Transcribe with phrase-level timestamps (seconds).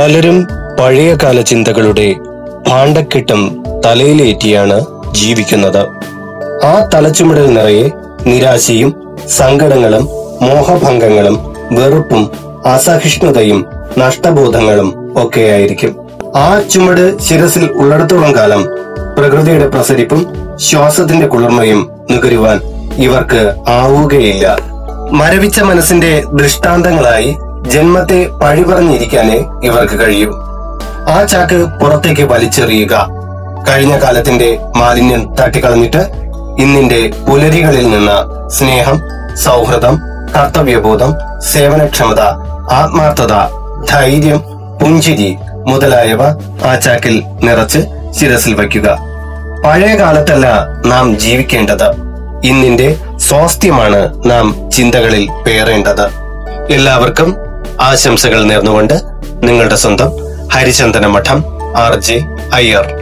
[0.00, 0.48] പലരും
[0.80, 2.14] പഴയകാല ചിന്തകളുടെ
[2.68, 4.84] ഭാണ്ഡക്കെട്ടും തലയിലേറ്റിയാണ്
[5.14, 5.82] ജീവിക്കുന്നത്.
[6.64, 7.90] ആ തലച്ചുമടൽ നിറയെ
[8.26, 10.04] നിരാശയും സങ്കടങ്ങളും
[10.42, 11.36] മോഹഭംഗങ്ങളും
[11.72, 12.30] വെറുപ്പും
[12.66, 13.66] അസഹിഷ്ണുതയും
[13.98, 15.92] നഷ്ടബോധങ്ങളും ഒക്കെയായിരിക്കും.
[16.36, 18.64] ആ ചുമട് ശിരസിൽ ഉള്ളിടത്തോളം കാലം
[19.18, 20.26] പ്രകൃതിയുടെ പ്രസരിപ്പും
[20.58, 22.60] ശ്വാസത്തിന്റെ കുളിർമയും നുകരുവാൻ
[22.96, 24.56] ഇവർക്ക് ആവുകയില്ല.
[25.10, 27.36] മരവിച്ച മനസ്സിന്റെ ദൃഷ്ടാന്തങ്ങളായി
[27.70, 30.30] ജന്മത്തെ പഴിപറഞ്ഞിരിക്കാനേ ഇവർക്ക് കഴിയൂ.
[31.08, 33.08] ആ ചാക്ക് പുറത്തേക്ക് വലിച്ചെറിയുക.
[33.68, 35.98] കഴിഞ്ഞ കാലത്തിന്റെ മാലിന്യം തട്ടിക്കളഞ്ഞിട്ട്
[36.58, 39.00] ഇന്നിന്റെ പുലരികളിൽ നിന്ന് സ്നേഹം
[39.36, 40.00] സൗഹൃദം
[40.36, 41.14] കർത്തവ്യബോധം
[41.52, 42.20] സേവനക്ഷമത
[42.72, 43.32] ആത്മാർത്ഥത
[43.92, 44.38] ധൈര്യം
[44.82, 46.22] പുഞ്ചിരി മുതലായവ
[46.66, 47.78] ആ ചാക്കിൽ നിറച്ച്
[48.20, 48.98] ശിരസിൽ വയ്ക്കുക.
[49.64, 51.90] പഴയ കാലത്തല്ല നാം ജീവിക്കേണ്ടത്.
[52.44, 56.06] ഇന്നിന്റെ സ്വാസ്ഥ്യമാണ് നാം ചിന്തകളിൽ പേറേണ്ടത്.
[56.72, 57.49] എല്ലാവർക്കും
[57.80, 58.94] ആശംസകൾ നേർന്നുകൊണ്ട്
[59.46, 60.10] നിങ്ങളുടെ സ്വന്തം
[60.48, 61.44] ഹരിചന്ദന മഠം
[61.76, 62.16] ആർ ജെ
[62.52, 62.99] അയ്യർ.